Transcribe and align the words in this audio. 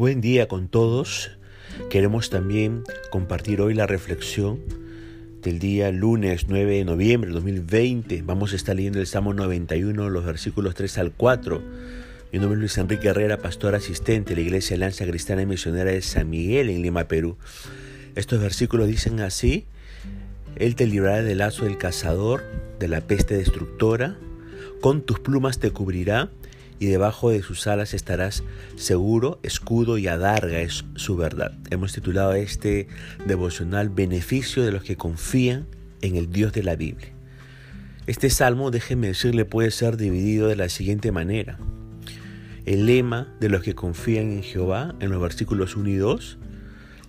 Buen 0.00 0.22
día 0.22 0.48
con 0.48 0.68
todos. 0.68 1.30
Queremos 1.90 2.30
también 2.30 2.84
compartir 3.10 3.60
hoy 3.60 3.74
la 3.74 3.86
reflexión 3.86 4.58
del 5.42 5.58
día 5.58 5.92
lunes 5.92 6.46
9 6.48 6.76
de 6.76 6.84
noviembre 6.86 7.28
de 7.28 7.34
2020. 7.34 8.22
Vamos 8.22 8.54
a 8.54 8.56
estar 8.56 8.74
leyendo 8.74 8.98
el 8.98 9.06
Salmo 9.06 9.34
91, 9.34 10.08
los 10.08 10.24
versículos 10.24 10.74
3 10.74 10.96
al 10.96 11.12
4. 11.12 11.62
Mi 12.32 12.38
nombre 12.38 12.56
es 12.56 12.60
Luis 12.60 12.78
Enrique 12.78 13.08
Herrera, 13.08 13.40
pastor 13.40 13.74
asistente 13.74 14.30
de 14.30 14.36
la 14.36 14.46
Iglesia 14.46 14.76
Alianza 14.76 15.04
Cristiana 15.04 15.42
y 15.42 15.46
Misionera 15.46 15.90
de 15.90 16.00
San 16.00 16.30
Miguel 16.30 16.70
en 16.70 16.80
Lima, 16.80 17.04
Perú. 17.04 17.36
Estos 18.14 18.40
versículos 18.40 18.88
dicen 18.88 19.20
así, 19.20 19.66
Él 20.56 20.76
te 20.76 20.86
librará 20.86 21.22
del 21.22 21.36
lazo 21.36 21.66
del 21.66 21.76
cazador, 21.76 22.42
de 22.78 22.88
la 22.88 23.02
peste 23.02 23.36
destructora, 23.36 24.16
con 24.80 25.02
tus 25.02 25.20
plumas 25.20 25.58
te 25.58 25.70
cubrirá 25.72 26.30
y 26.80 26.86
debajo 26.86 27.30
de 27.30 27.42
sus 27.42 27.66
alas 27.66 27.92
estarás 27.92 28.42
seguro, 28.76 29.38
escudo 29.42 29.98
y 29.98 30.08
adarga 30.08 30.60
es 30.60 30.86
su 30.96 31.14
verdad. 31.14 31.52
Hemos 31.68 31.92
titulado 31.92 32.32
este 32.32 32.88
devocional 33.26 33.90
Beneficio 33.90 34.64
de 34.64 34.72
los 34.72 34.82
que 34.82 34.96
confían 34.96 35.66
en 36.00 36.16
el 36.16 36.32
Dios 36.32 36.54
de 36.54 36.62
la 36.62 36.76
Biblia. 36.76 37.12
Este 38.06 38.30
salmo, 38.30 38.70
déjenme 38.70 39.08
decirle, 39.08 39.44
puede 39.44 39.70
ser 39.70 39.98
dividido 39.98 40.48
de 40.48 40.56
la 40.56 40.70
siguiente 40.70 41.12
manera. 41.12 41.58
El 42.64 42.86
lema 42.86 43.28
de 43.40 43.50
los 43.50 43.62
que 43.62 43.74
confían 43.74 44.32
en 44.32 44.42
Jehová 44.42 44.94
en 45.00 45.10
los 45.10 45.20
versículos 45.20 45.76
1 45.76 45.90
y 45.90 45.96
2, 45.96 46.38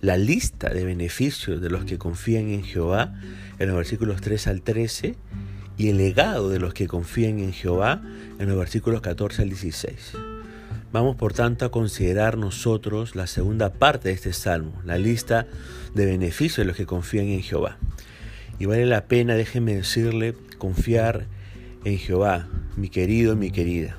la 0.02 0.18
lista 0.18 0.68
de 0.68 0.84
beneficios 0.84 1.62
de 1.62 1.70
los 1.70 1.86
que 1.86 1.96
confían 1.96 2.50
en 2.50 2.62
Jehová 2.62 3.14
en 3.58 3.68
los 3.68 3.76
versículos 3.76 4.20
3 4.20 4.48
al 4.48 4.60
13 4.60 5.16
y 5.76 5.88
el 5.88 5.96
legado 5.96 6.50
de 6.50 6.58
los 6.58 6.74
que 6.74 6.86
confían 6.86 7.38
en 7.38 7.52
Jehová 7.52 8.02
en 8.38 8.48
los 8.48 8.58
versículos 8.58 9.00
14 9.00 9.42
al 9.42 9.48
16. 9.48 10.12
Vamos 10.92 11.16
por 11.16 11.32
tanto 11.32 11.64
a 11.64 11.70
considerar 11.70 12.36
nosotros 12.36 13.16
la 13.16 13.26
segunda 13.26 13.72
parte 13.72 14.08
de 14.08 14.14
este 14.14 14.32
salmo, 14.32 14.80
la 14.84 14.98
lista 14.98 15.46
de 15.94 16.04
beneficios 16.04 16.58
de 16.58 16.64
los 16.66 16.76
que 16.76 16.84
confían 16.84 17.26
en 17.28 17.42
Jehová. 17.42 17.78
Y 18.58 18.66
vale 18.66 18.84
la 18.84 19.06
pena, 19.06 19.34
déjenme 19.34 19.74
decirle, 19.74 20.34
confiar 20.58 21.26
en 21.84 21.98
Jehová, 21.98 22.48
mi 22.76 22.90
querido, 22.90 23.36
mi 23.36 23.50
querida. 23.50 23.96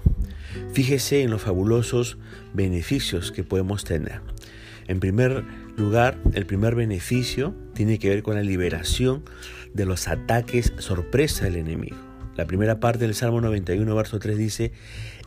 Fíjese 0.74 1.24
en 1.24 1.32
los 1.32 1.42
fabulosos 1.42 2.18
beneficios 2.54 3.32
que 3.32 3.44
podemos 3.44 3.84
tener. 3.84 4.22
En 4.88 5.00
primer 5.00 5.32
lugar, 5.32 5.63
el 6.34 6.46
primer 6.46 6.76
beneficio 6.76 7.56
tiene 7.74 7.98
que 7.98 8.10
ver 8.10 8.24
con 8.24 8.36
la 8.36 8.44
liberación 8.44 9.24
de 9.74 9.86
los 9.86 10.08
ataques 10.08 10.74
sorpresa 10.78 11.46
del 11.46 11.56
enemigo. 11.56 11.98
La 12.36 12.46
primera 12.46 12.80
parte 12.80 13.06
del 13.06 13.16
Salmo 13.16 13.42
91, 13.42 13.96
verso 13.96 14.20
3 14.20 14.38
dice, 14.38 14.72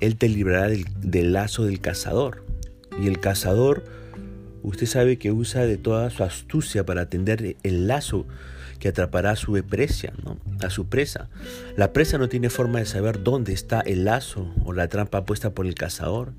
Él 0.00 0.16
te 0.16 0.28
librará 0.28 0.68
del, 0.68 1.32
lazo 1.32 1.64
del 1.64 1.80
cazador. 1.80 2.44
Y 3.00 3.08
el 3.08 3.20
cazador, 3.20 3.84
usted 4.62 4.86
sabe 4.86 5.18
que 5.18 5.32
usa 5.32 5.66
de 5.66 5.76
toda 5.76 6.10
su 6.10 6.24
astucia 6.24 6.86
para 6.86 7.02
atender 7.02 7.56
el 7.62 7.86
lazo 7.86 8.26
que 8.78 8.88
atrapará 8.88 9.32
a 9.32 9.36
su 9.36 9.52
presa, 9.64 10.12
a 10.62 10.70
su 10.70 10.88
presa. 10.88 11.28
La 11.76 11.92
presa 11.92 12.18
no 12.18 12.28
tiene 12.28 12.50
forma 12.50 12.78
de 12.78 12.86
saber 12.86 13.22
dónde 13.22 13.52
está 13.52 13.80
el 13.80 14.04
lazo 14.04 14.52
o 14.64 14.72
la 14.72 14.88
trampa 14.88 15.24
puesta 15.24 15.54
por 15.54 15.66
el 15.66 15.74
cazador 15.74 16.32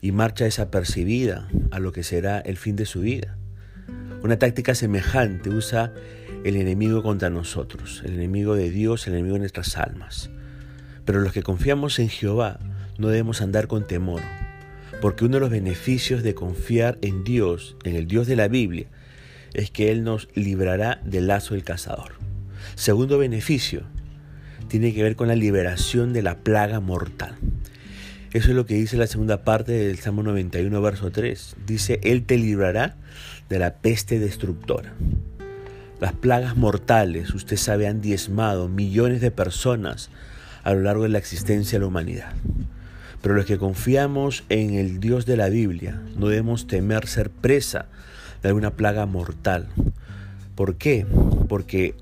y 0.00 0.12
marcha 0.12 0.44
desapercibida 0.44 1.48
a 1.70 1.78
lo 1.78 1.92
que 1.92 2.02
será 2.02 2.38
el 2.38 2.56
fin 2.56 2.76
de 2.76 2.86
su 2.86 3.00
vida. 3.00 3.36
Una 4.22 4.38
táctica 4.38 4.74
semejante 4.74 5.50
usa 5.50 5.92
el 6.44 6.56
enemigo 6.56 7.02
contra 7.02 7.30
nosotros, 7.30 8.02
el 8.04 8.14
enemigo 8.14 8.54
de 8.54 8.70
Dios, 8.70 9.06
el 9.06 9.14
enemigo 9.14 9.34
de 9.34 9.40
nuestras 9.40 9.76
almas. 9.76 10.30
Pero 11.04 11.20
los 11.20 11.32
que 11.32 11.42
confiamos 11.42 11.98
en 11.98 12.08
Jehová 12.08 12.58
no 12.98 13.08
debemos 13.08 13.40
andar 13.42 13.68
con 13.68 13.86
temor, 13.86 14.22
porque 15.00 15.24
uno 15.24 15.34
de 15.34 15.40
los 15.40 15.50
beneficios 15.50 16.22
de 16.22 16.34
confiar 16.34 16.98
en 17.02 17.24
Dios, 17.24 17.76
en 17.84 17.96
el 17.96 18.06
Dios 18.06 18.26
de 18.26 18.36
la 18.36 18.48
Biblia, 18.48 18.86
es 19.54 19.70
que 19.70 19.90
Él 19.90 20.04
nos 20.04 20.28
librará 20.34 21.00
del 21.04 21.28
lazo 21.28 21.54
del 21.54 21.64
cazador. 21.64 22.12
Segundo 22.74 23.18
beneficio, 23.18 23.82
tiene 24.68 24.92
que 24.92 25.02
ver 25.02 25.16
con 25.16 25.28
la 25.28 25.36
liberación 25.36 26.12
de 26.12 26.22
la 26.22 26.38
plaga 26.38 26.80
mortal. 26.80 27.36
Eso 28.32 28.50
es 28.50 28.56
lo 28.56 28.66
que 28.66 28.74
dice 28.74 28.98
la 28.98 29.06
segunda 29.06 29.42
parte 29.42 29.72
del 29.72 29.98
Salmo 29.98 30.22
91, 30.22 30.82
verso 30.82 31.10
3. 31.10 31.56
Dice, 31.66 31.98
Él 32.02 32.24
te 32.24 32.36
librará 32.36 32.96
de 33.48 33.58
la 33.58 33.76
peste 33.76 34.18
destructora. 34.18 34.92
Las 35.98 36.12
plagas 36.12 36.54
mortales, 36.54 37.32
usted 37.32 37.56
sabe, 37.56 37.86
han 37.86 38.02
diezmado 38.02 38.68
millones 38.68 39.22
de 39.22 39.30
personas 39.30 40.10
a 40.62 40.74
lo 40.74 40.82
largo 40.82 41.04
de 41.04 41.08
la 41.08 41.18
existencia 41.18 41.78
de 41.78 41.80
la 41.80 41.86
humanidad. 41.86 42.32
Pero 43.22 43.34
los 43.34 43.46
que 43.46 43.56
confiamos 43.56 44.44
en 44.50 44.74
el 44.74 45.00
Dios 45.00 45.24
de 45.24 45.38
la 45.38 45.48
Biblia 45.48 46.00
no 46.14 46.28
debemos 46.28 46.66
temer 46.66 47.06
ser 47.06 47.30
presa 47.30 47.86
de 48.42 48.48
alguna 48.48 48.72
plaga 48.72 49.06
mortal. 49.06 49.68
¿Por 50.54 50.76
qué? 50.76 51.06
Porque 51.48 51.94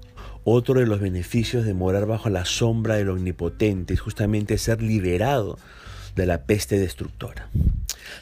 otro 0.43 0.81
de 0.81 0.87
los 0.87 1.01
beneficios 1.01 1.65
de 1.65 1.73
morar 1.73 2.07
bajo 2.07 2.31
la 2.31 2.45
sombra 2.45 2.97
del 2.97 3.11
Omnipotente 3.11 3.95
es 3.95 4.01
justamente 4.01 4.59
ser 4.59 4.83
liberado 4.83 5.57
de 6.17 6.27
la 6.27 6.43
peste 6.43 6.79
destructora. 6.79 7.49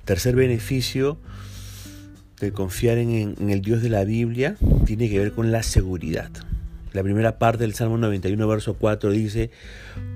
Tercer 0.05 0.37
beneficio 0.37 1.17
de 2.41 2.53
confiar 2.53 2.99
en, 2.99 3.37
el 3.49 3.63
Dios 3.63 3.81
de 3.83 3.89
la 3.89 4.05
Biblia 4.05 4.57
tiene 4.85 5.09
que 5.09 5.19
ver 5.19 5.33
con 5.33 5.53
la 5.53 5.63
seguridad. 5.63 6.31
La 6.93 7.03
primera 7.03 7.39
parte 7.39 7.65
del 7.65 7.75
Salmo 7.75 7.97
91, 7.99 8.47
verso 8.47 8.75
4 8.75 9.11
dice, 9.11 9.51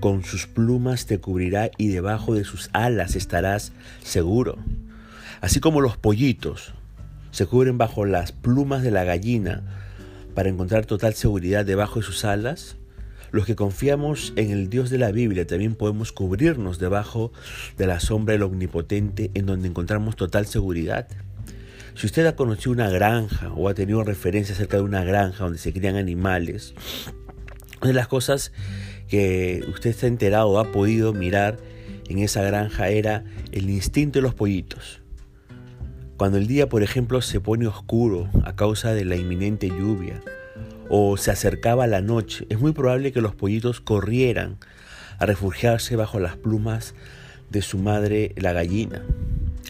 con 0.01 0.25
sus 0.25 0.47
plumas 0.47 1.07
te 1.07 1.19
cubrirá 1.19 1.71
y 1.77 1.89
debajo 1.89 2.35
de 2.35 2.45
sus 2.45 2.71
alas 2.73 3.17
estarás 3.17 3.73
seguro. 4.03 4.59
Así 5.41 5.61
como 5.61 5.81
los 5.81 5.97
pollitos 5.97 6.75
se 7.31 7.47
cubren 7.47 7.79
bajo 7.79 8.05
las 8.05 8.33
plumas 8.33 8.83
de 8.83 8.91
la 8.91 9.05
gallina 9.05 9.63
para 10.35 10.49
encontrar 10.49 10.87
total 10.87 11.15
seguridad 11.15 11.65
debajo 11.65 12.01
de 12.01 12.07
sus 12.07 12.25
alas, 12.25 12.77
los 13.31 13.47
que 13.47 13.57
confiamos 13.57 14.33
en 14.37 14.51
el 14.51 14.71
Dios 14.71 14.91
de 14.91 14.99
la 14.99 15.13
Biblia 15.13 15.47
también 15.47 15.75
podemos 15.75 16.13
cubrirnos 16.13 16.79
debajo 16.79 17.33
de 17.77 17.87
la 17.87 18.01
sombra 18.01 18.33
del 18.33 18.43
Omnipotente 18.43 19.31
en 19.35 19.47
donde 19.47 19.69
encontramos 19.69 20.17
total 20.17 20.47
seguridad. 20.47 21.09
Si 21.95 22.07
usted 22.07 22.27
ha 22.27 22.37
conocido 22.37 22.73
una 22.73 22.89
granja 22.89 23.53
o 23.55 23.69
ha 23.69 23.75
tenido 23.75 24.05
referencia 24.05 24.55
acerca 24.55 24.77
de 24.77 24.85
una 24.85 25.05
granja 25.05 25.45
donde 25.45 25.59
se 25.59 25.73
crían 25.73 25.97
animales, 25.97 26.75
una 27.81 27.89
de 27.89 27.95
las 27.95 28.09
cosas 28.09 28.53
que 29.09 29.65
usted 29.69 29.91
está 29.91 30.07
enterado 30.07 30.49
o 30.49 30.59
ha 30.59 30.73
podido 30.73 31.13
mirar 31.13 31.59
en 32.09 32.21
esa 32.21 32.43
granja 32.43 32.89
era 32.89 33.25
el 33.53 33.69
instinto 33.69 34.19
de 34.19 34.23
los 34.23 34.35
pollitos. 34.35 35.01
Cuando 36.17 36.39
el 36.39 36.47
día, 36.47 36.69
por 36.69 36.83
ejemplo, 36.83 37.21
se 37.21 37.41
pone 37.41 37.67
oscuro 37.67 38.29
a 38.43 38.57
causa 38.57 38.93
de 38.95 39.05
la 39.05 39.17
inminente 39.17 39.69
lluvia 39.69 40.21
o 40.89 41.17
se 41.17 41.31
acercaba 41.31 41.87
la 41.87 42.01
noche, 42.01 42.47
es 42.49 42.59
muy 42.59 42.73
probable 42.73 43.13
que 43.13 43.21
los 43.21 43.35
pollitos 43.35 43.81
corrieran 43.81 44.57
a 45.19 45.27
refugiarse 45.27 45.97
bajo 45.97 46.19
las 46.21 46.37
plumas 46.37 46.95
de 47.51 47.63
su 47.63 47.79
madre, 47.79 48.33
la 48.37 48.53
gallina. 48.53 49.03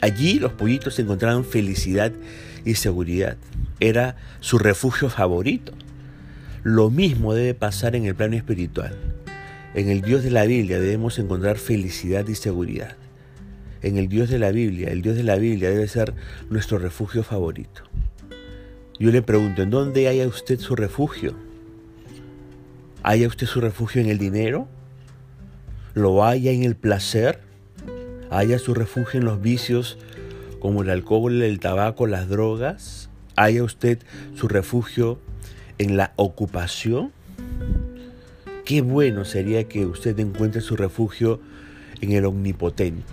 Allí 0.01 0.39
los 0.39 0.53
pollitos 0.53 0.99
encontraban 0.99 1.45
felicidad 1.45 2.13
y 2.65 2.75
seguridad. 2.75 3.37
Era 3.81 4.17
su 4.41 4.59
refugio 4.59 5.09
favorito. 5.11 5.73
Lo 6.63 6.91
mismo 6.91 7.35
debe 7.35 7.55
pasar 7.55 7.97
en 7.97 8.05
el 8.05 8.15
plano 8.15 8.37
espiritual. 8.37 8.97
En 9.75 9.89
el 9.89 10.03
Dios 10.03 10.23
de 10.23 10.31
la 10.31 10.45
Biblia 10.45 10.81
debemos 10.81 11.19
encontrar 11.19 11.57
felicidad 11.59 12.27
y 12.29 12.35
seguridad. 12.35 12.97
En 13.83 13.97
el 13.97 14.09
Dios 14.09 14.29
de 14.29 14.39
la 14.39 14.51
Biblia, 14.51 14.91
el 14.91 15.03
Dios 15.03 15.17
de 15.17 15.23
la 15.23 15.37
Biblia 15.37 15.71
debe 15.71 15.87
ser 15.89 16.15
nuestro 16.51 16.79
refugio 16.79 17.23
favorito. 17.23 17.83
Yo 18.99 19.11
le 19.11 19.23
pregunto, 19.23 19.63
¿en 19.63 19.71
dónde 19.71 20.09
haya 20.09 20.27
usted 20.27 20.59
su 20.59 20.75
refugio? 20.75 21.35
¿Haya 23.03 23.29
usted 23.29 23.47
su 23.47 23.61
refugio 23.61 24.01
en 24.01 24.09
el 24.09 24.19
dinero? 24.19 24.69
¿Lo 25.95 26.25
haya 26.25 26.51
en 26.51 26.65
el 26.65 26.75
placer? 26.77 27.41
haya 28.31 28.59
su 28.59 28.75
refugio 28.75 29.21
en 29.21 29.27
los 29.27 29.41
vicios 29.41 29.99
como 30.61 30.83
el 30.83 30.91
alcohol, 30.91 31.43
el 31.43 31.61
tabaco, 31.61 32.07
las 32.07 32.29
drogas, 32.29 33.09
haya 33.37 33.63
usted 33.63 33.99
su 34.35 34.49
refugio 34.49 35.19
en 35.79 35.97
la 35.97 36.13
ocupación. 36.17 37.13
Qué 38.65 38.81
bueno 38.83 39.25
sería 39.25 39.65
que 39.65 39.87
usted 39.87 40.19
encuentre 40.19 40.61
su 40.61 40.77
refugio 40.77 41.41
en 42.01 42.13
el 42.13 42.25
omnipotente. 42.25 43.05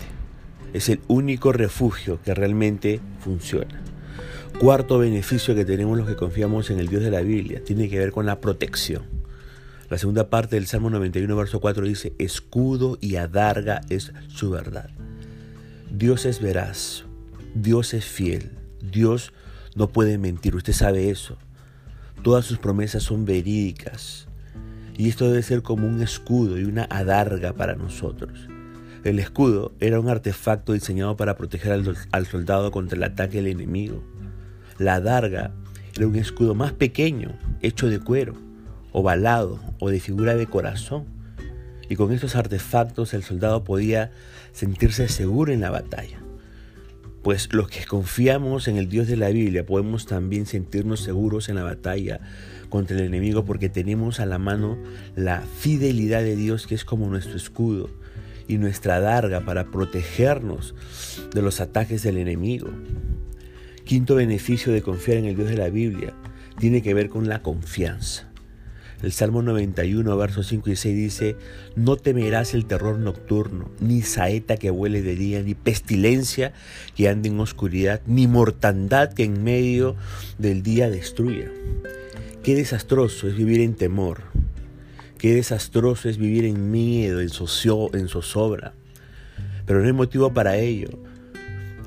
Es 0.72 0.88
el 0.88 1.00
único 1.06 1.52
refugio 1.52 2.20
que 2.22 2.34
realmente 2.34 3.00
funciona. 3.20 3.80
Cuarto 4.58 4.98
beneficio 4.98 5.54
que 5.54 5.66
tenemos 5.66 5.98
los 5.98 6.08
que 6.08 6.16
confiamos 6.16 6.70
en 6.70 6.80
el 6.80 6.88
Dios 6.88 7.02
de 7.02 7.10
la 7.10 7.20
Biblia 7.20 7.62
tiene 7.62 7.90
que 7.90 7.98
ver 7.98 8.10
con 8.10 8.24
la 8.24 8.40
protección. 8.40 9.02
La 9.90 9.98
segunda 9.98 10.30
parte 10.30 10.56
del 10.56 10.66
Salmo 10.66 10.88
91, 10.88 11.36
verso 11.36 11.60
4 11.60 11.84
dice, 11.84 12.14
escudo 12.18 12.96
y 13.02 13.16
adarga 13.16 13.82
es 13.90 14.14
su 14.28 14.48
verdad. 14.48 14.88
Dios 15.92 16.24
es 16.24 16.40
veraz, 16.40 17.04
Dios 17.54 17.92
es 17.92 18.06
fiel, 18.06 18.50
Dios 18.80 19.34
no 19.74 19.88
puede 19.88 20.16
mentir, 20.16 20.56
usted 20.56 20.72
sabe 20.72 21.10
eso. 21.10 21.36
Todas 22.22 22.46
sus 22.46 22.58
promesas 22.58 23.02
son 23.02 23.26
verídicas 23.26 24.26
y 24.96 25.10
esto 25.10 25.26
debe 25.26 25.42
ser 25.42 25.60
como 25.60 25.86
un 25.86 26.00
escudo 26.00 26.58
y 26.58 26.64
una 26.64 26.84
adarga 26.84 27.52
para 27.52 27.74
nosotros. 27.74 28.48
El 29.04 29.18
escudo 29.18 29.72
era 29.80 30.00
un 30.00 30.08
artefacto 30.08 30.72
diseñado 30.72 31.14
para 31.16 31.36
proteger 31.36 31.72
al, 32.10 32.26
soldado 32.26 32.70
contra 32.70 32.96
el 32.96 33.04
ataque 33.04 33.36
del 33.36 33.48
enemigo. 33.48 34.02
La 34.78 35.00
darga 35.00 35.52
era 35.96 36.06
un 36.06 36.16
escudo 36.16 36.54
más 36.54 36.72
pequeño, 36.72 37.38
hecho 37.62 37.88
de 37.88 37.98
cuero, 37.98 38.34
ovalado 38.92 39.58
o 39.78 39.88
de 39.88 40.00
figura 40.00 40.34
de 40.34 40.46
corazón. 40.46 41.06
Y 41.88 41.96
con 41.96 42.12
estos 42.12 42.36
artefactos 42.36 43.14
el 43.14 43.22
soldado 43.22 43.64
podía 43.64 44.10
sentirse 44.52 45.08
seguro 45.08 45.52
en 45.52 45.60
la 45.60 45.70
batalla. 45.70 46.18
Pues 47.22 47.52
los 47.52 47.68
que 47.68 47.84
confiamos 47.86 48.68
en 48.68 48.76
el 48.76 48.88
Dios 48.88 49.08
de 49.08 49.16
la 49.16 49.30
Biblia 49.30 49.64
podemos 49.64 50.06
también 50.06 50.46
sentirnos 50.46 51.00
seguros 51.00 51.48
en 51.48 51.56
la 51.56 51.64
batalla 51.64 52.20
contra 52.68 52.98
el 52.98 53.04
enemigo 53.04 53.44
porque 53.44 53.68
tenemos 53.68 54.20
a 54.20 54.26
la 54.26 54.38
mano 54.38 54.78
la 55.16 55.40
fidelidad 55.40 56.20
de 56.20 56.36
Dios 56.36 56.66
que 56.66 56.74
es 56.74 56.84
como 56.84 57.08
nuestro 57.08 57.36
escudo 57.36 57.88
y 58.46 58.58
nuestra 58.58 59.00
darga 59.00 59.40
para 59.40 59.70
protegernos 59.70 60.74
de 61.34 61.42
los 61.42 61.60
ataques 61.60 62.02
del 62.02 62.18
enemigo. 62.18 62.68
Quinto 63.86 64.16
beneficio 64.16 64.72
de 64.72 64.82
confiar 64.82 65.18
en 65.18 65.26
el 65.26 65.36
Dios 65.36 65.48
de 65.48 65.56
la 65.56 65.68
Biblia 65.68 66.12
tiene 66.58 66.82
que 66.82 66.92
ver 66.92 67.08
con 67.08 67.28
la 67.28 67.42
confianza. 67.42 68.28
El 69.00 69.12
Salmo 69.12 69.42
91, 69.42 70.16
versos 70.16 70.48
5 70.48 70.70
y 70.70 70.74
6 70.74 70.96
dice, 70.96 71.36
No 71.76 71.96
temerás 71.96 72.52
el 72.52 72.66
terror 72.66 72.98
nocturno, 72.98 73.70
ni 73.78 74.02
saeta 74.02 74.56
que 74.56 74.70
vuele 74.70 75.02
de 75.02 75.14
día, 75.14 75.40
ni 75.40 75.54
pestilencia 75.54 76.52
que 76.96 77.08
ande 77.08 77.28
en 77.28 77.38
oscuridad, 77.38 78.00
ni 78.06 78.26
mortandad 78.26 79.12
que 79.12 79.22
en 79.22 79.44
medio 79.44 79.94
del 80.36 80.64
día 80.64 80.90
destruya. 80.90 81.48
Qué 82.42 82.56
desastroso 82.56 83.28
es 83.28 83.36
vivir 83.36 83.60
en 83.60 83.76
temor. 83.76 84.22
Qué 85.16 85.32
desastroso 85.32 86.08
es 86.08 86.18
vivir 86.18 86.44
en 86.44 86.72
miedo, 86.72 87.20
en, 87.20 87.28
en 87.28 88.08
zozobra. 88.08 88.74
Pero 89.64 89.78
no 89.78 89.86
hay 89.86 89.92
motivo 89.92 90.32
para 90.32 90.56
ello. 90.56 91.05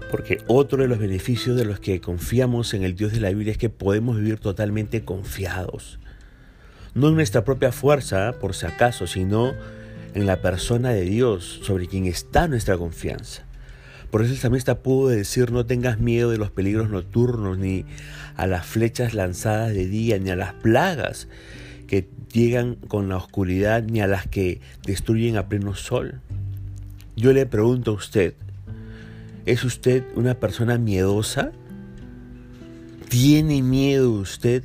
Porque 0.09 0.39
otro 0.47 0.81
de 0.81 0.87
los 0.87 0.99
beneficios 0.99 1.55
de 1.55 1.65
los 1.65 1.79
que 1.79 2.01
confiamos 2.01 2.73
en 2.73 2.83
el 2.83 2.95
Dios 2.95 3.11
de 3.11 3.19
la 3.19 3.29
Biblia 3.29 3.51
es 3.51 3.57
que 3.57 3.69
podemos 3.69 4.17
vivir 4.17 4.39
totalmente 4.39 5.05
confiados 5.05 5.99
no 6.93 7.09
en 7.09 7.15
nuestra 7.15 7.43
propia 7.43 7.71
fuerza, 7.71 8.35
por 8.39 8.55
si 8.55 8.65
acaso, 8.65 9.07
sino 9.07 9.53
en 10.13 10.25
la 10.25 10.41
persona 10.41 10.89
de 10.89 11.01
Dios, 11.01 11.61
sobre 11.63 11.87
quien 11.87 12.05
está 12.05 12.47
nuestra 12.47 12.77
confianza. 12.77 13.45
Por 14.09 14.23
eso 14.23 14.33
el 14.33 14.39
salmista 14.39 14.79
pudo 14.79 15.09
decir, 15.09 15.51
no 15.51 15.65
tengas 15.65 15.99
miedo 15.99 16.31
de 16.31 16.37
los 16.37 16.49
peligros 16.49 16.89
nocturnos, 16.89 17.57
ni 17.57 17.85
a 18.35 18.47
las 18.47 18.65
flechas 18.65 19.13
lanzadas 19.13 19.73
de 19.73 19.87
día, 19.87 20.17
ni 20.17 20.31
a 20.31 20.35
las 20.35 20.53
plagas 20.53 21.27
que 21.87 22.07
llegan 22.33 22.75
con 22.75 23.09
la 23.09 23.17
oscuridad, 23.17 23.83
ni 23.83 24.01
a 24.01 24.07
las 24.07 24.27
que 24.27 24.61
destruyen 24.85 25.37
a 25.37 25.47
pleno 25.47 25.75
sol. 25.75 26.21
Yo 27.15 27.33
le 27.33 27.45
pregunto 27.45 27.91
a 27.91 27.95
usted, 27.95 28.33
¿es 29.45 29.63
usted 29.63 30.03
una 30.15 30.35
persona 30.35 30.77
miedosa? 30.77 31.51
¿Tiene 33.09 33.61
miedo 33.61 34.11
usted 34.11 34.63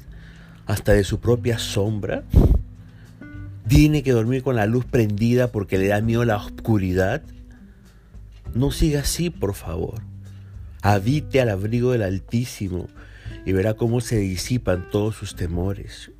hasta 0.66 0.92
de 0.92 1.04
su 1.04 1.20
propia 1.20 1.58
sombra? 1.58 2.24
¿Tiene 3.68 4.02
que 4.02 4.12
dormir 4.12 4.42
con 4.42 4.56
la 4.56 4.66
luz 4.66 4.84
prendida 4.84 5.50
porque 5.50 5.78
le 5.78 5.88
da 5.88 6.00
miedo 6.00 6.24
la 6.24 6.36
oscuridad? 6.36 7.22
No 8.54 8.70
siga 8.70 9.00
así, 9.00 9.30
por 9.30 9.54
favor. 9.54 10.02
Habite 10.82 11.40
al 11.40 11.48
abrigo 11.48 11.92
del 11.92 12.02
Altísimo 12.02 12.88
y 13.46 13.52
verá 13.52 13.74
cómo 13.74 14.00
se 14.00 14.18
disipan 14.18 14.90
todos 14.90 15.16
sus 15.16 15.34
temores. 15.34 16.10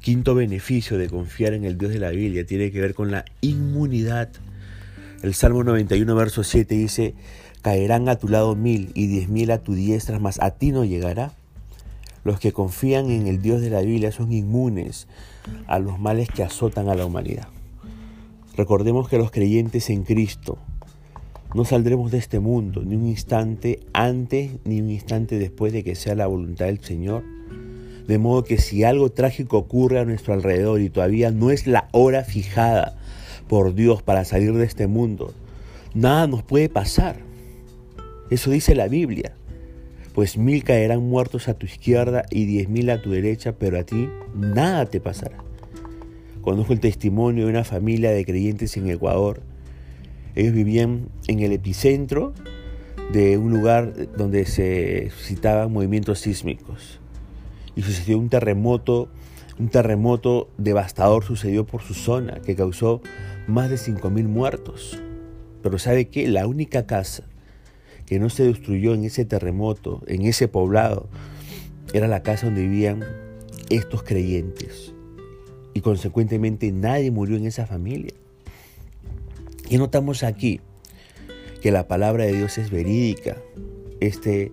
Quinto 0.00 0.34
beneficio 0.34 0.98
de 0.98 1.08
confiar 1.08 1.54
en 1.54 1.64
el 1.64 1.78
Dios 1.78 1.92
de 1.92 2.00
la 2.00 2.10
Biblia 2.10 2.44
tiene 2.44 2.70
que 2.70 2.80
ver 2.80 2.94
con 2.94 3.10
la 3.10 3.24
inmunidad. 3.40 4.30
El 5.22 5.34
Salmo 5.34 5.64
91, 5.64 6.14
verso 6.14 6.44
7 6.44 6.74
dice, 6.74 7.14
caerán 7.66 8.08
a 8.08 8.14
tu 8.14 8.28
lado 8.28 8.54
mil 8.54 8.92
y 8.94 9.08
diez 9.08 9.28
mil 9.28 9.50
a 9.50 9.58
tu 9.58 9.74
diestra, 9.74 10.20
mas 10.20 10.40
a 10.40 10.52
ti 10.52 10.70
no 10.70 10.84
llegará. 10.84 11.32
Los 12.22 12.38
que 12.38 12.52
confían 12.52 13.10
en 13.10 13.26
el 13.26 13.42
Dios 13.42 13.60
de 13.60 13.70
la 13.70 13.80
Biblia 13.80 14.12
son 14.12 14.32
inmunes 14.32 15.08
a 15.66 15.80
los 15.80 15.98
males 15.98 16.28
que 16.28 16.44
azotan 16.44 16.88
a 16.88 16.94
la 16.94 17.04
humanidad. 17.04 17.48
Recordemos 18.56 19.08
que 19.08 19.18
los 19.18 19.32
creyentes 19.32 19.90
en 19.90 20.04
Cristo 20.04 20.58
no 21.54 21.64
saldremos 21.64 22.12
de 22.12 22.18
este 22.18 22.38
mundo 22.38 22.84
ni 22.84 22.94
un 22.94 23.08
instante 23.08 23.80
antes 23.92 24.52
ni 24.64 24.80
un 24.80 24.88
instante 24.88 25.36
después 25.36 25.72
de 25.72 25.82
que 25.82 25.96
sea 25.96 26.14
la 26.14 26.28
voluntad 26.28 26.66
del 26.66 26.78
Señor. 26.84 27.24
De 28.06 28.18
modo 28.18 28.44
que 28.44 28.58
si 28.58 28.84
algo 28.84 29.10
trágico 29.10 29.58
ocurre 29.58 29.98
a 29.98 30.04
nuestro 30.04 30.34
alrededor 30.34 30.80
y 30.80 30.88
todavía 30.88 31.32
no 31.32 31.50
es 31.50 31.66
la 31.66 31.88
hora 31.90 32.22
fijada 32.22 32.96
por 33.48 33.74
Dios 33.74 34.04
para 34.04 34.24
salir 34.24 34.52
de 34.52 34.64
este 34.64 34.86
mundo, 34.86 35.34
nada 35.94 36.28
nos 36.28 36.44
puede 36.44 36.68
pasar. 36.68 37.26
Eso 38.30 38.50
dice 38.50 38.74
la 38.74 38.88
Biblia 38.88 39.34
pues 40.16 40.38
mil 40.38 40.64
caerán 40.64 41.02
muertos 41.02 41.46
a 41.46 41.52
tu 41.52 41.66
izquierda 41.66 42.24
y 42.30 42.46
diez 42.46 42.70
mil 42.70 42.88
a 42.88 43.02
tu 43.02 43.10
derecha, 43.10 43.52
pero 43.52 43.78
a 43.78 43.84
ti 43.84 44.08
nada 44.34 44.86
te 44.86 44.98
pasará. 44.98 45.36
Conozco 46.40 46.72
el 46.72 46.80
testimonio 46.80 47.44
de 47.44 47.50
una 47.50 47.64
familia 47.64 48.12
de 48.12 48.24
creyentes 48.24 48.78
en 48.78 48.88
Ecuador. 48.88 49.42
Ellos 50.34 50.54
vivían 50.54 51.10
en 51.28 51.40
el 51.40 51.52
epicentro 51.52 52.32
de 53.12 53.36
un 53.36 53.50
lugar 53.50 53.92
donde 54.16 54.46
se 54.46 55.10
suscitaban 55.10 55.70
movimientos 55.70 56.20
sísmicos. 56.20 56.98
Y 57.74 57.82
sucedió 57.82 58.18
un 58.18 58.30
terremoto, 58.30 59.10
un 59.58 59.68
terremoto 59.68 60.48
devastador 60.56 61.24
sucedió 61.24 61.66
por 61.66 61.82
su 61.82 61.92
zona 61.92 62.40
que 62.40 62.56
causó 62.56 63.02
más 63.46 63.68
de 63.68 63.76
cinco 63.76 64.08
mil 64.08 64.28
muertos. 64.28 64.98
Pero 65.62 65.78
¿sabe 65.78 66.08
qué? 66.08 66.26
La 66.26 66.46
única 66.46 66.86
casa 66.86 67.24
que 68.06 68.18
no 68.18 68.30
se 68.30 68.44
destruyó 68.44 68.94
en 68.94 69.04
ese 69.04 69.24
terremoto, 69.24 70.02
en 70.06 70.22
ese 70.22 70.48
poblado, 70.48 71.08
era 71.92 72.06
la 72.06 72.22
casa 72.22 72.46
donde 72.46 72.62
vivían 72.62 73.04
estos 73.68 74.02
creyentes. 74.02 74.94
Y 75.74 75.80
consecuentemente 75.80 76.70
nadie 76.72 77.10
murió 77.10 77.36
en 77.36 77.46
esa 77.46 77.66
familia. 77.66 78.14
Y 79.68 79.78
notamos 79.78 80.22
aquí 80.22 80.60
que 81.60 81.72
la 81.72 81.88
palabra 81.88 82.24
de 82.24 82.32
Dios 82.32 82.58
es 82.58 82.70
verídica. 82.70 83.36
Este, 84.00 84.52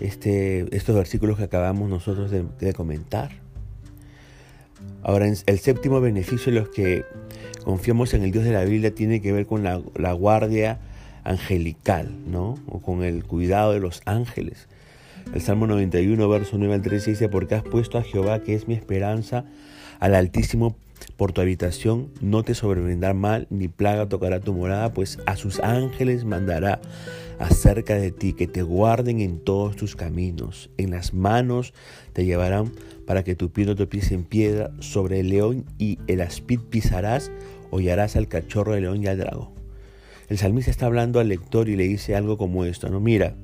este, 0.00 0.74
estos 0.74 0.96
versículos 0.96 1.36
que 1.36 1.44
acabamos 1.44 1.90
nosotros 1.90 2.30
de, 2.30 2.72
comentar. 2.72 3.30
Ahora, 5.02 5.26
el 5.26 5.58
séptimo 5.58 6.00
beneficio 6.00 6.52
de 6.52 6.60
los 6.60 6.68
que 6.70 7.04
confiamos 7.64 8.14
en 8.14 8.22
el 8.22 8.32
Dios 8.32 8.44
de 8.44 8.52
la 8.52 8.64
Biblia 8.64 8.94
tiene 8.94 9.20
que 9.20 9.32
ver 9.32 9.46
con 9.46 9.62
la, 9.62 9.82
la 9.94 10.12
guardia 10.12 10.80
angelical, 11.26 12.10
¿no? 12.26 12.54
O 12.66 12.80
con 12.80 13.02
el 13.02 13.24
cuidado 13.24 13.72
de 13.72 13.80
los 13.80 14.00
ángeles. 14.06 14.68
El 15.34 15.40
Salmo 15.40 15.66
91, 15.66 16.28
verso 16.28 16.56
9 16.56 16.74
al 16.74 16.82
13 16.82 17.10
dice, 17.10 17.28
porque 17.28 17.56
has 17.56 17.64
puesto 17.64 17.98
a 17.98 18.02
Jehová, 18.02 18.42
que 18.42 18.54
es 18.54 18.68
mi 18.68 18.74
esperanza, 18.74 19.44
al 19.98 20.14
Altísimo 20.14 20.76
por 21.16 21.32
tu 21.32 21.40
habitación, 21.40 22.10
no 22.20 22.42
te 22.42 22.54
sobrevendrá 22.54 23.12
mal, 23.12 23.46
ni 23.50 23.68
plaga 23.68 24.08
tocará 24.08 24.40
tu 24.40 24.54
morada, 24.54 24.92
pues 24.92 25.18
a 25.26 25.36
sus 25.36 25.60
ángeles 25.60 26.24
mandará 26.24 26.80
acerca 27.38 27.96
de 27.96 28.12
ti, 28.12 28.32
que 28.32 28.46
te 28.46 28.62
guarden 28.62 29.20
en 29.20 29.38
todos 29.38 29.76
tus 29.76 29.96
caminos. 29.96 30.70
En 30.76 30.90
las 30.90 31.12
manos 31.12 31.74
te 32.12 32.24
llevarán 32.24 32.72
para 33.06 33.24
que 33.24 33.34
tu 33.34 33.50
pie 33.50 33.66
no 33.66 33.74
te 33.74 33.86
pise 33.86 34.14
en 34.14 34.24
piedra, 34.24 34.70
sobre 34.80 35.20
el 35.20 35.30
león 35.30 35.64
y 35.78 35.98
el 36.06 36.20
aspid 36.20 36.60
pisarás, 36.60 37.32
hollarás 37.70 38.16
al 38.16 38.28
cachorro 38.28 38.72
del 38.72 38.84
león 38.84 39.02
y 39.02 39.06
al 39.06 39.18
dragón. 39.18 39.55
El 40.28 40.38
salmista 40.38 40.70
está 40.70 40.86
hablando 40.86 41.20
al 41.20 41.28
lector 41.28 41.68
y 41.68 41.76
le 41.76 41.84
dice 41.84 42.16
algo 42.16 42.36
como 42.36 42.64
esto, 42.64 42.88
¿no? 42.88 43.00
Mira, 43.00 43.34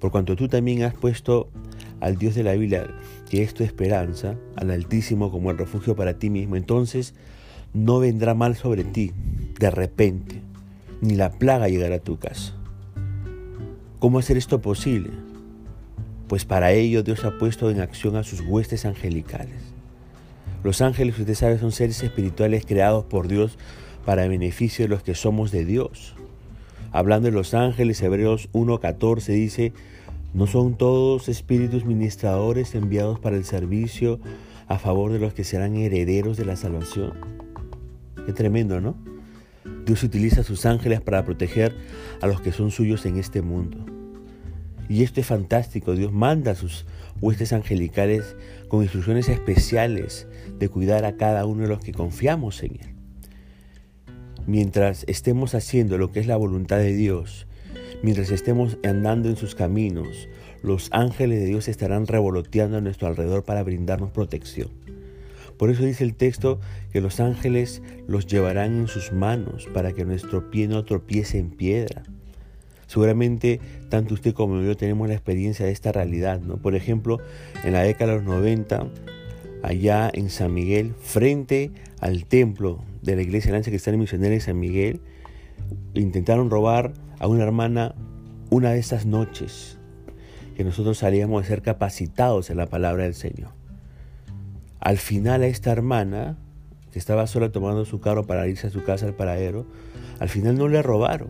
por 0.00 0.10
cuanto 0.10 0.36
tú 0.36 0.48
también 0.48 0.82
has 0.82 0.94
puesto 0.94 1.48
al 2.00 2.16
Dios 2.16 2.34
de 2.34 2.42
la 2.42 2.52
Biblia, 2.54 2.88
que 3.30 3.42
es 3.42 3.54
tu 3.54 3.62
esperanza, 3.62 4.36
al 4.56 4.70
Altísimo 4.70 5.30
como 5.30 5.50
el 5.50 5.58
refugio 5.58 5.94
para 5.94 6.18
ti 6.18 6.30
mismo, 6.30 6.56
entonces 6.56 7.14
no 7.72 8.00
vendrá 8.00 8.34
mal 8.34 8.56
sobre 8.56 8.84
ti 8.84 9.12
de 9.60 9.70
repente, 9.70 10.42
ni 11.00 11.14
la 11.14 11.30
plaga 11.30 11.68
llegará 11.68 11.96
a 11.96 12.00
tu 12.00 12.18
casa. 12.18 12.54
¿Cómo 14.00 14.18
hacer 14.18 14.36
esto 14.36 14.60
posible? 14.60 15.10
Pues 16.28 16.44
para 16.44 16.72
ello 16.72 17.02
Dios 17.02 17.24
ha 17.24 17.38
puesto 17.38 17.70
en 17.70 17.80
acción 17.80 18.16
a 18.16 18.24
sus 18.24 18.40
huestes 18.40 18.84
angelicales. 18.84 19.62
Los 20.64 20.80
ángeles, 20.80 21.18
usted 21.18 21.34
sabe, 21.34 21.58
son 21.58 21.70
seres 21.70 22.02
espirituales 22.02 22.66
creados 22.66 23.04
por 23.04 23.28
Dios 23.28 23.56
para 24.04 24.26
beneficio 24.26 24.84
de 24.84 24.88
los 24.88 25.02
que 25.02 25.14
somos 25.14 25.52
de 25.52 25.64
Dios. 25.64 26.15
Hablando 26.92 27.26
de 27.26 27.32
los 27.32 27.54
ángeles, 27.54 28.00
Hebreos 28.02 28.48
1.14 28.52 29.26
dice, 29.32 29.72
¿no 30.32 30.46
son 30.46 30.76
todos 30.76 31.28
espíritus 31.28 31.84
ministradores 31.84 32.74
enviados 32.74 33.18
para 33.20 33.36
el 33.36 33.44
servicio 33.44 34.20
a 34.68 34.78
favor 34.78 35.12
de 35.12 35.18
los 35.18 35.34
que 35.34 35.44
serán 35.44 35.76
herederos 35.76 36.36
de 36.36 36.44
la 36.44 36.56
salvación? 36.56 37.12
Qué 38.24 38.32
tremendo, 38.32 38.80
¿no? 38.80 38.96
Dios 39.84 40.02
utiliza 40.02 40.40
a 40.40 40.44
sus 40.44 40.66
ángeles 40.66 41.00
para 41.00 41.24
proteger 41.24 41.76
a 42.20 42.26
los 42.26 42.40
que 42.40 42.52
son 42.52 42.70
suyos 42.70 43.04
en 43.06 43.18
este 43.18 43.42
mundo. 43.42 43.84
Y 44.88 45.02
esto 45.02 45.20
es 45.20 45.26
fantástico. 45.26 45.94
Dios 45.94 46.12
manda 46.12 46.52
a 46.52 46.54
sus 46.54 46.86
huestes 47.20 47.52
angelicales 47.52 48.36
con 48.68 48.82
instrucciones 48.82 49.28
especiales 49.28 50.26
de 50.58 50.68
cuidar 50.68 51.04
a 51.04 51.16
cada 51.16 51.44
uno 51.46 51.62
de 51.62 51.68
los 51.68 51.80
que 51.80 51.92
confiamos 51.92 52.62
en 52.62 52.72
Él. 52.80 52.95
Mientras 54.46 55.04
estemos 55.08 55.54
haciendo 55.54 55.98
lo 55.98 56.12
que 56.12 56.20
es 56.20 56.26
la 56.26 56.36
voluntad 56.36 56.78
de 56.78 56.94
Dios, 56.94 57.46
mientras 58.02 58.30
estemos 58.30 58.78
andando 58.84 59.28
en 59.28 59.36
sus 59.36 59.54
caminos, 59.54 60.28
los 60.62 60.88
ángeles 60.92 61.40
de 61.40 61.46
Dios 61.46 61.68
estarán 61.68 62.06
revoloteando 62.06 62.78
a 62.78 62.80
nuestro 62.80 63.08
alrededor 63.08 63.44
para 63.44 63.62
brindarnos 63.62 64.10
protección. 64.10 64.70
Por 65.56 65.70
eso 65.70 65.84
dice 65.84 66.04
el 66.04 66.14
texto 66.14 66.60
que 66.92 67.00
los 67.00 67.20
ángeles 67.20 67.82
los 68.06 68.26
llevarán 68.26 68.80
en 68.80 68.88
sus 68.88 69.12
manos 69.12 69.66
para 69.72 69.92
que 69.92 70.04
nuestro 70.04 70.50
pie 70.50 70.68
no 70.68 70.84
tropiece 70.84 71.38
en 71.38 71.50
piedra. 71.50 72.02
Seguramente 72.86 73.60
tanto 73.88 74.14
usted 74.14 74.34
como 74.34 74.60
yo 74.62 74.76
tenemos 74.76 75.08
la 75.08 75.14
experiencia 75.14 75.66
de 75.66 75.72
esta 75.72 75.92
realidad. 75.92 76.40
¿no? 76.40 76.58
Por 76.58 76.74
ejemplo, 76.74 77.20
en 77.64 77.72
la 77.72 77.82
década 77.82 78.12
de 78.12 78.18
los 78.18 78.26
90, 78.26 78.86
allá 79.62 80.10
en 80.12 80.30
San 80.30 80.52
Miguel, 80.54 80.94
frente 81.00 81.70
al 82.00 82.26
templo 82.26 82.84
de 83.06 83.16
la 83.16 83.22
iglesia 83.22 83.52
la 83.52 83.62
Cristiana 83.62 83.96
Misionera 83.96 84.34
de 84.34 84.40
San 84.40 84.58
Miguel, 84.58 85.00
intentaron 85.94 86.50
robar 86.50 86.92
a 87.18 87.28
una 87.28 87.44
hermana 87.44 87.94
una 88.50 88.72
de 88.72 88.80
esas 88.80 89.06
noches 89.06 89.78
que 90.56 90.64
nosotros 90.64 90.98
salíamos 90.98 91.42
a 91.42 91.46
ser 91.46 91.62
capacitados 91.62 92.50
en 92.50 92.56
la 92.56 92.66
palabra 92.66 93.04
del 93.04 93.14
Señor. 93.14 93.50
Al 94.80 94.98
final 94.98 95.42
a 95.42 95.46
esta 95.46 95.70
hermana, 95.70 96.36
que 96.92 96.98
estaba 96.98 97.26
sola 97.26 97.52
tomando 97.52 97.84
su 97.84 98.00
carro 98.00 98.26
para 98.26 98.46
irse 98.48 98.66
a 98.66 98.70
su 98.70 98.82
casa 98.82 99.06
al 99.06 99.14
paradero, 99.14 99.66
al 100.18 100.28
final 100.28 100.56
no 100.58 100.68
le 100.68 100.82
robaron. 100.82 101.28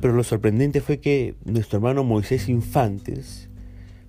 Pero 0.00 0.14
lo 0.14 0.24
sorprendente 0.24 0.80
fue 0.80 0.98
que 0.98 1.36
nuestro 1.44 1.78
hermano 1.78 2.04
Moisés 2.04 2.48
Infantes, 2.48 3.48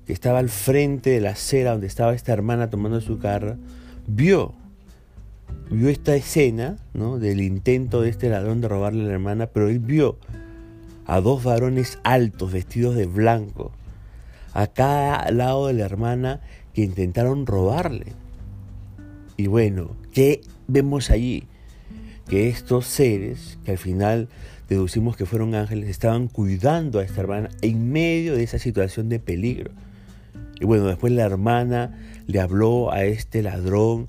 que 0.06 0.14
estaba 0.14 0.40
al 0.40 0.50
frente 0.50 1.12
de 1.12 1.22
la 1.22 1.32
acera 1.32 1.72
donde 1.72 1.88
estaba 1.88 2.14
esta 2.14 2.34
hermana 2.34 2.70
tomando 2.70 3.02
su 3.02 3.20
carro, 3.20 3.58
vio, 4.08 4.56
vio 5.70 5.90
esta 5.90 6.16
escena 6.16 6.78
¿no? 6.94 7.20
del 7.20 7.42
intento 7.42 8.02
de 8.02 8.10
este 8.10 8.30
ladrón 8.30 8.62
de 8.62 8.68
robarle 8.68 9.04
a 9.04 9.08
la 9.08 9.14
hermana, 9.14 9.48
pero 9.48 9.70
él 9.70 9.80
vio 9.80 10.18
a 11.06 11.22
dos 11.22 11.44
varones 11.44 12.00
altos 12.04 12.52
vestidos 12.52 12.96
de 12.96 13.06
blanco 13.06 13.72
a 14.54 14.68
cada 14.68 15.30
lado 15.32 15.68
de 15.68 15.74
la 15.74 15.86
hermana 15.86 16.42
que 16.74 16.82
intentaron 16.82 17.46
robarle. 17.46 18.14
Y 19.36 19.48
bueno, 19.48 19.96
¿qué 20.12 20.42
vemos 20.68 21.12
allí? 21.12 21.44
Que 22.28 22.50
estos 22.50 22.88
seres, 22.88 23.60
que 23.64 23.72
al 23.72 23.78
final 23.78 24.30
deducimos 24.68 25.16
que 25.16 25.26
fueron 25.26 25.54
ángeles, 25.54 25.90
estaban 25.90 26.28
cuidando 26.28 27.00
a 27.00 27.04
esta 27.04 27.22
hermana 27.22 27.50
en 27.62 27.92
medio 27.92 28.36
de 28.36 28.44
esa 28.44 28.60
situación 28.60 29.10
de 29.10 29.20
peligro. 29.20 29.72
Y 30.60 30.66
bueno, 30.66 30.86
después 30.86 31.14
la 31.14 31.24
hermana 31.24 31.98
le 32.26 32.40
habló 32.40 32.92
a 32.92 33.06
este 33.06 33.44
ladrón 33.44 34.08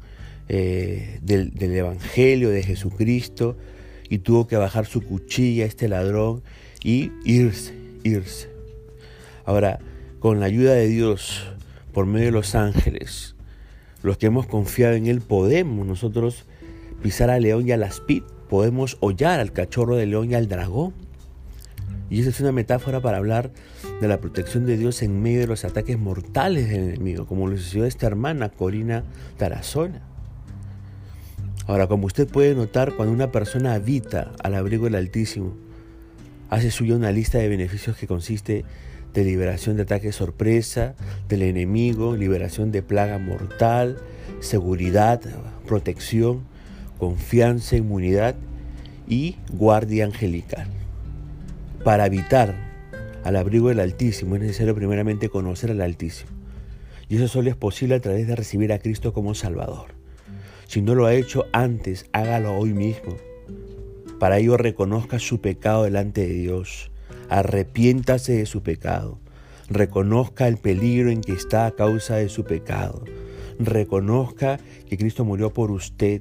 eh, 0.49 1.19
del, 1.23 1.53
del 1.53 1.75
Evangelio 1.75 2.51
de 2.51 2.63
Jesucristo 2.63 3.57
y 4.09 4.19
tuvo 4.19 4.47
que 4.47 4.57
bajar 4.57 4.87
su 4.87 5.03
cuchilla 5.03 5.65
este 5.65 5.89
ladrón 5.89 6.43
y 6.83 7.13
irse, 7.25 7.75
irse. 8.05 8.49
Ahora, 9.45 9.79
con 10.19 10.41
la 10.41 10.47
ayuda 10.47 10.75
de 10.75 10.89
Dios, 10.89 11.47
por 11.93 12.07
medio 12.07 12.27
de 12.27 12.33
los 12.33 12.55
ángeles, 12.55 13.35
los 14.03 14.17
que 14.19 14.27
hemos 14.27 14.47
confiado 14.47 14.95
en 14.95 15.07
Él, 15.07 15.21
podemos 15.21 15.87
nosotros 15.87 16.45
pisar 17.03 17.31
al 17.31 17.43
león 17.43 17.67
y 17.67 17.73
al 17.73 17.83
aspid, 17.83 18.23
podemos 18.49 18.97
hollar 19.01 19.41
al 19.41 19.53
cachorro 19.53 19.97
del 19.97 20.11
león 20.11 20.31
y 20.31 20.35
al 20.35 20.49
dragón. 20.49 20.95
Y 22.11 22.21
esa 22.21 22.31
es 22.31 22.41
una 22.41 22.53
metáfora 22.53 23.01
para 23.01 23.19
hablar 23.19 23.51
de 24.01 24.09
la 24.09 24.19
protección 24.19 24.65
de 24.65 24.79
Dios 24.79 25.03
en 25.03 25.21
medio 25.21 25.41
de 25.41 25.47
los 25.47 25.65
ataques 25.65 25.99
mortales 25.99 26.71
del 26.71 26.85
enemigo, 26.85 27.27
como 27.27 27.49
lo 27.49 27.57
sucedió 27.57 27.85
esta 27.85 28.07
hermana, 28.07 28.49
Corina 28.49 29.05
Tarazona. 29.37 30.03
Ahora, 31.69 31.87
como 31.87 32.07
usted 32.07 32.27
puede 32.27 32.55
notar, 32.55 32.95
cuando 32.95 33.13
una 33.13 33.31
persona 33.31 33.75
habita 33.75 34.33
al 34.43 34.55
abrigo 34.55 34.87
del 34.87 34.95
Altísimo, 34.95 35.55
hace 36.49 36.71
suya 36.71 36.97
una 36.97 37.13
lista 37.13 37.37
de 37.37 37.49
beneficios 37.49 37.95
que 37.95 38.07
consiste 38.07 38.65
de 39.13 39.25
liberación 39.25 39.77
de 39.77 39.83
ataque 39.83 40.13
sorpresa 40.13 40.95
del 41.29 41.43
enemigo, 41.43 42.17
liberación 42.17 42.73
de 42.73 42.81
plaga 42.81 43.19
mortal, 43.19 43.99
seguridad, 44.41 45.21
protección, 45.67 46.45
confianza, 46.97 47.77
inmunidad 47.77 48.35
y 49.07 49.37
guardia 49.53 50.07
angelical. 50.07 50.69
Para 51.85 52.05
habitar 52.05 52.55
al 53.25 53.37
abrigo 53.37 53.69
del 53.69 53.81
Altísimo 53.81 54.37
es 54.37 54.41
necesario 54.41 54.75
primeramente 54.75 55.29
conocer 55.29 55.71
al 55.71 55.83
Altísimo. 55.83 56.31
Y 57.11 57.17
eso 57.17 57.29
solo 57.29 57.51
es 57.51 57.57
posible 57.57 57.97
a 57.97 58.01
través 58.01 58.27
de 58.27 58.37
recibir 58.37 58.73
a 58.73 58.79
Cristo 58.79 59.13
como 59.13 59.35
Salvador. 59.35 59.98
Si 60.69 60.83
no 60.83 60.95
lo 60.95 61.07
ha 61.07 61.15
hecho 61.15 61.47
antes, 61.53 62.05
hágalo 62.13 62.55
hoy 62.55 62.75
mismo. 62.75 63.17
Para 64.19 64.37
ello 64.37 64.59
reconozca 64.59 65.19
su 65.19 65.41
pecado 65.41 65.85
delante 65.85 66.27
de 66.27 66.35
Dios. 66.35 66.91
Arrepiéntase 67.31 68.35
de 68.35 68.45
su 68.45 68.63
pecado. 68.63 69.19
Reconozca 69.71 70.47
el 70.47 70.59
peligro 70.59 71.09
en 71.09 71.23
que 71.23 71.33
está 71.33 71.65
a 71.65 71.71
causa 71.71 72.17
de 72.17 72.29
su 72.29 72.45
pecado. 72.45 73.03
Reconozca 73.59 74.61
que 74.87 74.99
Cristo 74.99 75.25
murió 75.25 75.55
por 75.55 75.71
usted. 75.71 76.21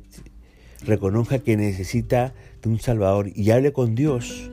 Reconozca 0.85 1.39
que 1.39 1.57
necesita 1.57 2.33
de 2.61 2.69
un 2.69 2.79
Salvador 2.79 3.29
y 3.35 3.51
hable 3.51 3.73
con 3.73 3.95
Dios, 3.95 4.49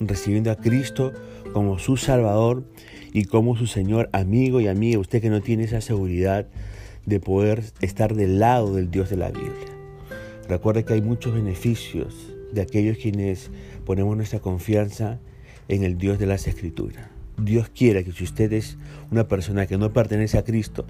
recibiendo 0.00 0.50
a 0.50 0.56
Cristo 0.56 1.12
como 1.52 1.78
su 1.78 1.96
Salvador 1.96 2.64
y 3.12 3.26
como 3.26 3.56
su 3.56 3.68
Señor, 3.68 4.10
amigo 4.12 4.60
y 4.60 4.66
amiga. 4.66 4.98
Usted 4.98 5.22
que 5.22 5.30
no 5.30 5.40
tiene 5.40 5.62
esa 5.62 5.80
seguridad 5.80 6.48
de 7.06 7.20
poder 7.20 7.62
estar 7.80 8.14
del 8.14 8.38
lado 8.38 8.74
del 8.74 8.90
Dios 8.90 9.08
de 9.08 9.16
la 9.16 9.30
Biblia. 9.30 9.72
Recuerde 10.48 10.84
que 10.84 10.94
hay 10.94 11.02
muchos 11.02 11.34
beneficios 11.34 12.34
de 12.52 12.60
aquellos 12.60 12.98
quienes 12.98 13.50
ponemos 13.84 14.16
nuestra 14.16 14.40
confianza 14.40 15.18
en 15.68 15.82
el 15.82 15.98
Dios 15.98 16.18
de 16.18 16.26
las 16.26 16.46
Escrituras. 16.46 17.08
Dios 17.38 17.68
quiera 17.68 18.02
que 18.02 18.12
si 18.12 18.24
usted 18.24 18.52
es 18.52 18.78
una 19.10 19.28
persona 19.28 19.66
que 19.66 19.78
no 19.78 19.92
pertenece 19.92 20.38
a 20.38 20.44
Cristo, 20.44 20.86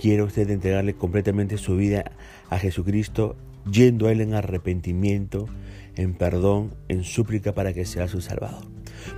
quiera 0.00 0.24
usted 0.24 0.48
entregarle 0.50 0.94
completamente 0.94 1.58
su 1.58 1.76
vida 1.76 2.12
a 2.50 2.58
Jesucristo, 2.58 3.36
yendo 3.70 4.06
a 4.06 4.12
Él 4.12 4.20
en 4.20 4.34
arrepentimiento, 4.34 5.46
en 5.94 6.14
perdón, 6.14 6.74
en 6.88 7.04
súplica 7.04 7.54
para 7.54 7.72
que 7.72 7.84
sea 7.84 8.08
su 8.08 8.20
Salvador. 8.20 8.64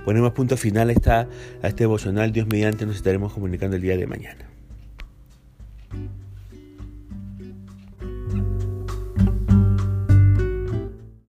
Ponemos 0.05 0.33
punto 0.33 0.57
final 0.57 0.89
a, 0.89 1.27
a 1.61 1.67
este 1.67 1.83
devocional. 1.83 2.31
Dios 2.31 2.47
mediante 2.47 2.85
nos 2.85 2.97
estaremos 2.97 3.33
comunicando 3.33 3.75
el 3.75 3.81
día 3.81 3.97
de 3.97 4.07
mañana. 4.07 4.48